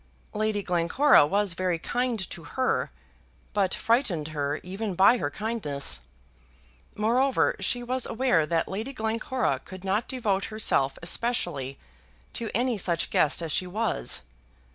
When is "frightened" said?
3.75-4.29